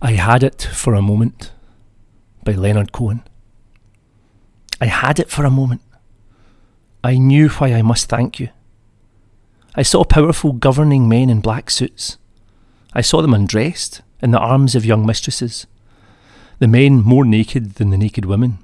I 0.00 0.12
Had 0.12 0.44
It 0.44 0.62
for 0.62 0.94
a 0.94 1.02
Moment 1.02 1.50
by 2.44 2.52
Leonard 2.52 2.92
Cohen. 2.92 3.24
I 4.80 4.86
had 4.86 5.18
it 5.18 5.28
for 5.28 5.44
a 5.44 5.50
moment. 5.50 5.80
I 7.02 7.18
knew 7.18 7.48
why 7.48 7.72
I 7.72 7.82
must 7.82 8.08
thank 8.08 8.38
you. 8.38 8.50
I 9.74 9.82
saw 9.82 10.04
powerful 10.04 10.52
governing 10.52 11.08
men 11.08 11.28
in 11.28 11.40
black 11.40 11.68
suits. 11.68 12.16
I 12.92 13.00
saw 13.00 13.22
them 13.22 13.34
undressed 13.34 14.02
in 14.22 14.30
the 14.30 14.38
arms 14.38 14.76
of 14.76 14.84
young 14.84 15.04
mistresses. 15.04 15.66
The 16.60 16.68
men 16.68 17.02
more 17.02 17.24
naked 17.24 17.74
than 17.74 17.90
the 17.90 17.98
naked 17.98 18.24
women. 18.24 18.58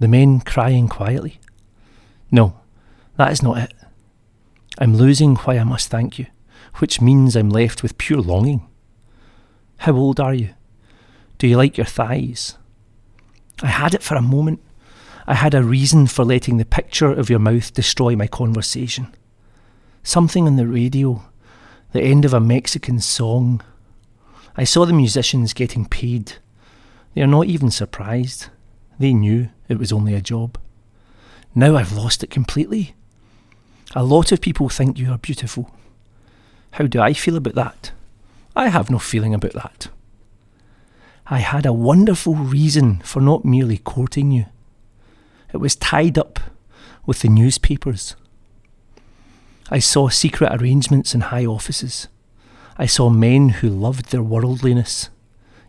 The 0.00 0.08
men 0.08 0.40
crying 0.40 0.86
quietly. 0.86 1.40
No, 2.30 2.60
that 3.16 3.32
is 3.32 3.42
not 3.42 3.56
it. 3.56 3.72
I'm 4.78 4.96
losing 4.96 5.36
why 5.36 5.56
I 5.56 5.64
must 5.64 5.88
thank 5.88 6.18
you, 6.18 6.26
which 6.76 7.00
means 7.00 7.36
I'm 7.36 7.48
left 7.48 7.82
with 7.82 7.96
pure 7.96 8.20
longing. 8.20 8.68
How 9.82 9.94
old 9.94 10.20
are 10.20 10.32
you? 10.32 10.50
Do 11.38 11.48
you 11.48 11.56
like 11.56 11.76
your 11.76 11.86
thighs? 11.86 12.56
I 13.64 13.66
had 13.66 13.94
it 13.94 14.02
for 14.04 14.14
a 14.14 14.22
moment. 14.22 14.60
I 15.26 15.34
had 15.34 15.54
a 15.54 15.62
reason 15.64 16.06
for 16.06 16.24
letting 16.24 16.58
the 16.58 16.64
picture 16.64 17.10
of 17.10 17.28
your 17.28 17.40
mouth 17.40 17.72
destroy 17.72 18.14
my 18.14 18.28
conversation. 18.28 19.12
Something 20.04 20.46
on 20.46 20.54
the 20.54 20.68
radio, 20.68 21.24
the 21.90 22.00
end 22.00 22.24
of 22.24 22.32
a 22.32 22.38
Mexican 22.38 23.00
song. 23.00 23.60
I 24.56 24.62
saw 24.62 24.86
the 24.86 24.92
musicians 24.92 25.52
getting 25.52 25.86
paid. 25.86 26.34
They 27.14 27.22
are 27.22 27.26
not 27.26 27.46
even 27.46 27.72
surprised. 27.72 28.50
They 29.00 29.12
knew 29.12 29.48
it 29.68 29.80
was 29.80 29.92
only 29.92 30.14
a 30.14 30.20
job. 30.20 30.58
Now 31.56 31.74
I've 31.74 31.92
lost 31.92 32.22
it 32.22 32.30
completely. 32.30 32.94
A 33.96 34.04
lot 34.04 34.30
of 34.30 34.40
people 34.40 34.68
think 34.68 34.96
you 34.96 35.10
are 35.10 35.18
beautiful. 35.18 35.74
How 36.70 36.86
do 36.86 37.00
I 37.00 37.14
feel 37.14 37.34
about 37.34 37.56
that? 37.56 37.90
I 38.54 38.68
have 38.68 38.90
no 38.90 38.98
feeling 38.98 39.34
about 39.34 39.54
that. 39.54 39.88
I 41.26 41.38
had 41.38 41.64
a 41.64 41.72
wonderful 41.72 42.34
reason 42.34 43.00
for 43.00 43.20
not 43.20 43.44
merely 43.44 43.78
courting 43.78 44.30
you. 44.30 44.46
It 45.52 45.58
was 45.58 45.76
tied 45.76 46.18
up 46.18 46.40
with 47.06 47.20
the 47.20 47.28
newspapers. 47.28 48.16
I 49.70 49.78
saw 49.78 50.08
secret 50.08 50.52
arrangements 50.52 51.14
in 51.14 51.22
high 51.22 51.46
offices. 51.46 52.08
I 52.76 52.86
saw 52.86 53.08
men 53.08 53.50
who 53.50 53.68
loved 53.68 54.10
their 54.10 54.22
worldliness. 54.22 55.08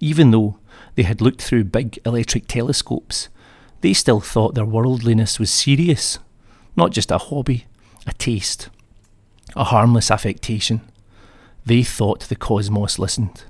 Even 0.00 0.30
though 0.30 0.58
they 0.94 1.02
had 1.02 1.20
looked 1.20 1.42
through 1.42 1.64
big 1.64 1.98
electric 2.04 2.46
telescopes, 2.46 3.28
they 3.80 3.92
still 3.92 4.20
thought 4.20 4.54
their 4.54 4.64
worldliness 4.64 5.38
was 5.38 5.50
serious, 5.50 6.18
not 6.76 6.92
just 6.92 7.10
a 7.10 7.18
hobby, 7.18 7.66
a 8.06 8.12
taste, 8.12 8.68
a 9.56 9.64
harmless 9.64 10.10
affectation. 10.10 10.80
They 11.68 11.82
thought 11.82 12.20
the 12.30 12.34
cosmos 12.34 12.98
listened. 12.98 13.44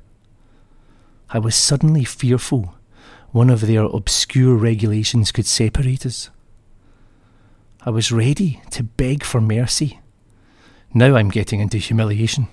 I 1.31 1.39
was 1.39 1.55
suddenly 1.55 2.03
fearful 2.03 2.75
one 3.31 3.49
of 3.49 3.61
their 3.61 3.85
obscure 3.85 4.57
regulations 4.57 5.31
could 5.31 5.47
separate 5.47 6.05
us. 6.05 6.29
I 7.87 7.91
was 7.91 8.11
ready 8.11 8.61
to 8.73 8.83
beg 8.83 9.23
for 9.23 9.41
mercy. 9.41 10.01
Now 10.93 11.15
I'm 11.15 11.29
getting 11.29 11.61
into 11.61 11.79
humiliation. 11.79 12.49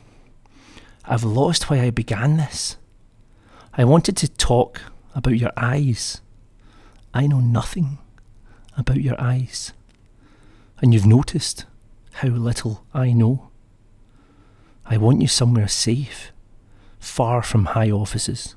I've 1.04 1.24
lost 1.24 1.68
why 1.68 1.80
I 1.80 1.90
began 1.90 2.38
this. 2.38 2.78
I 3.74 3.86
wanted 3.86 4.16
to 4.18 4.28
talk 4.28 4.82
about 5.16 5.40
your 5.40 5.52
eyes. 5.58 6.22
I 7.12 7.26
know 7.26 7.40
nothing 7.40 7.98
about 8.78 9.02
your 9.02 9.20
eyes. 9.20 9.74
And 10.80 10.94
you've 10.94 11.08
noticed 11.08 11.66
how 12.14 12.28
little 12.28 12.86
I 12.94 13.14
know. 13.14 13.50
I 14.86 14.98
want 14.98 15.22
you 15.22 15.28
somewhere 15.28 15.68
safe, 15.68 16.32
far 17.00 17.42
from 17.42 17.66
high 17.66 17.90
offices. 17.90 18.56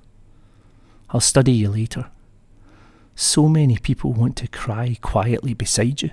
I'll 1.10 1.20
study 1.20 1.52
you 1.52 1.70
later. 1.70 2.10
So 3.14 3.48
many 3.48 3.78
people 3.78 4.12
want 4.12 4.36
to 4.36 4.48
cry 4.48 4.96
quietly 5.00 5.54
beside 5.54 6.02
you. 6.02 6.10